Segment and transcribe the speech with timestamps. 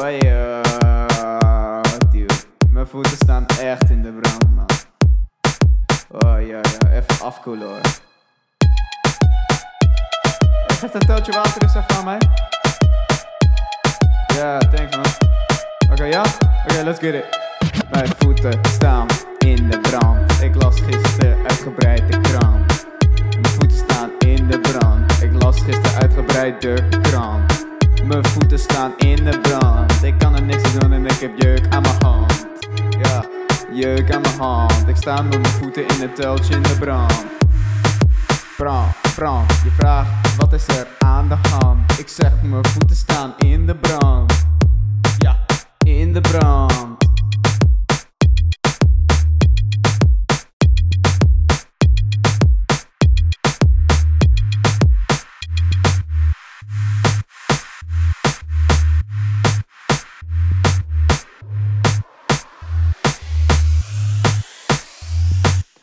[0.00, 0.60] Oh ja,
[2.10, 2.34] dude.
[2.68, 4.66] Mijn voeten staan echt in de brand, man.
[6.10, 7.80] Oh ja, ja, even afkoelen hoor.
[10.66, 12.18] Geef dat teltje water eens aan mij.
[14.36, 15.06] Ja, thanks man.
[15.90, 16.24] Oké, ja?
[16.64, 17.38] Oké, let's get it.
[17.90, 19.06] Mijn voeten staan
[19.38, 20.42] in de brand.
[20.42, 22.86] Ik las gisteren uitgebreid de krant.
[23.40, 25.22] Mijn voeten staan in de brand.
[25.22, 27.39] Ik las gisteren uitgebreid de krant.
[28.10, 30.02] Mijn voeten staan in de brand.
[30.02, 32.46] Ik kan er niks aan doen en ik heb jeuk aan mijn hand.
[33.02, 33.24] Ja,
[33.72, 34.88] jeuk aan mijn hand.
[34.88, 37.24] Ik sta met mijn voeten in het teltje in de brand.
[38.56, 39.50] Brand, brand.
[39.64, 41.98] Je vraagt wat is er aan de hand?
[41.98, 44.46] Ik zeg mijn voeten staan in de brand.
[45.18, 45.36] Ja,
[45.84, 46.69] in de brand.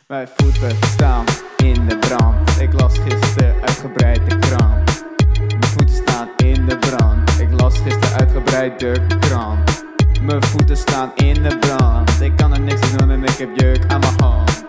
[0.08, 1.24] Mijn voeten staan
[1.56, 2.60] in de brand.
[2.60, 5.04] Ik las gisteren uitgebreid de krant.
[5.36, 7.40] Mijn voeten staan in de brand.
[7.40, 9.84] Ik las gisteren uitgebreid de krant.
[10.22, 12.20] Mijn voeten staan in de brand.
[12.20, 14.64] Ik kan er niks aan doen en ik heb jeuk aan mijn hand.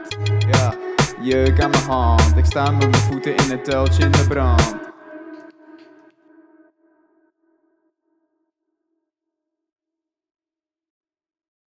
[0.52, 0.73] Ja,
[1.22, 2.38] jeuk aan mijn hand.
[2.38, 4.78] Ik sta met mijn voeten in het teltje in de brand.